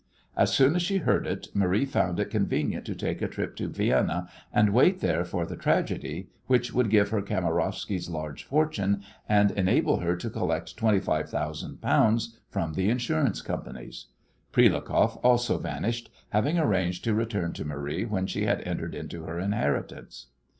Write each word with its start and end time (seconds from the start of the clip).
As 0.35 0.51
soon 0.51 0.75
as 0.75 0.81
she 0.81 0.97
heard 0.97 1.27
it 1.27 1.49
Marie 1.53 1.85
found 1.85 2.19
it 2.19 2.31
convenient 2.31 2.85
to 2.85 2.95
take 2.95 3.21
a 3.21 3.27
trip 3.27 3.55
to 3.57 3.67
Vienna 3.67 4.27
and 4.51 4.73
wait 4.73 4.99
there 4.99 5.23
for 5.23 5.45
the 5.45 5.55
tragedy 5.55 6.27
which 6.47 6.73
would 6.73 6.89
give 6.89 7.09
her 7.09 7.21
Kamarowsky's 7.21 8.09
large 8.09 8.43
fortune 8.43 9.03
and 9.29 9.51
enable 9.51 9.97
her 9.97 10.15
to 10.15 10.31
collect 10.31 10.75
£25,000 10.75 12.27
from 12.49 12.73
the 12.73 12.89
insurance 12.89 13.43
companies. 13.43 14.07
Prilukoff 14.51 15.19
also 15.23 15.59
vanished, 15.59 16.09
having 16.29 16.57
arranged 16.57 17.03
to 17.03 17.13
return 17.13 17.53
to 17.53 17.63
Marie 17.63 18.03
when 18.03 18.25
she 18.25 18.45
had 18.47 18.61
entered 18.61 18.95
into 18.95 19.25
her 19.25 19.37
inheritance. 19.39 20.29